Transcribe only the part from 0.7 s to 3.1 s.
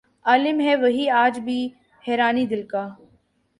وہی آج بھی حیرانئ دل کا